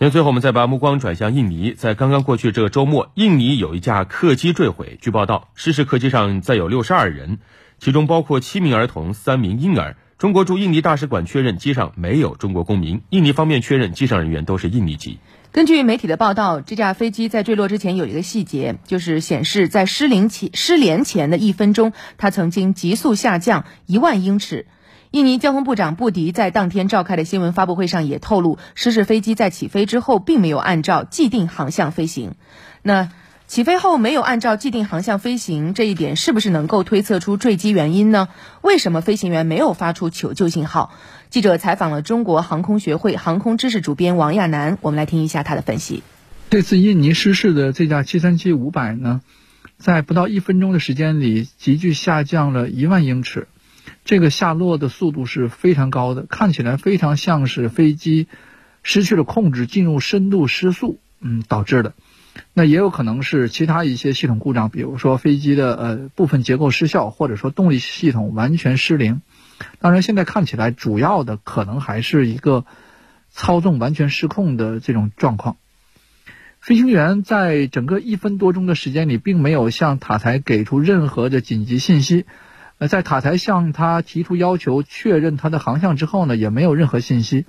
[0.00, 4.96] 那最后我们再把目光转向印尼，在刚刚过去这个周末，印尼有一架客机坠毁。
[5.02, 7.38] 据报道，失事客机上载有六十二人，
[7.80, 9.96] 其中包括七名儿童、三名婴儿。
[10.16, 15.18] 中国驻印尼大使馆确认机上没有中国公民，印尼方面确认机上人员都是印尼籍。
[15.50, 24.66] 根据媒体的报道，这架飞机在坠落之前有一个细节，就是显示在失灵前失联前的一分钟，它曾经急速下降一万英尺。
[25.10, 32.34] 印尼交通部长布迪在当天召开的新闻发布会上也透露，失事飞机在起飞之后并没有按照既定航向飞行。
[32.82, 33.10] 那
[33.46, 38.28] 起飞后没有按照既定航向飞行，这一点是不是能够推测出坠机原因呢？
[38.60, 40.92] 为什么飞行员没有发出求救信号？
[41.30, 46.02] 记者采访了中国航空学会航空知识主编王亚楠，我们来听一下他的分析。
[46.50, 49.22] 这次印尼失事的这架737-500呢，
[49.78, 53.48] 在不到一分钟的时间里急剧下降了一万英尺。
[54.04, 58.26] 这个下落的速度是非常高的，看起来非常像是飞机
[58.82, 61.94] 失去了控制，进入深度失速，嗯，导致的。
[62.54, 69.22] 那也有可能是其他一些系统故障，比如说飞机的呃部分结构失效，或者说动力系统完全失灵。
[69.80, 72.64] 当然，现在看起来主要的可能还是一个
[73.30, 75.56] 操纵完全失控的这种状况。
[76.60, 82.24] 飞行员在整个一分多钟的时间里，并没有向塔台给出任何的紧急信息。
[82.78, 87.44] 那，在塔台向他提出要求确认他的航向之后呢，也没有任何信息。